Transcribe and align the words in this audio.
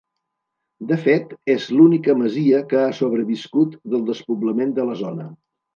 De 0.91 0.97
fet, 1.03 1.35
és 1.55 1.67
l'única 1.75 2.17
masia 2.23 2.63
que 2.73 2.81
ha 2.87 2.99
sobreviscut 3.03 3.81
del 3.95 4.07
despoblament 4.13 4.79
de 4.81 4.93
la 4.93 5.03
zona. 5.07 5.33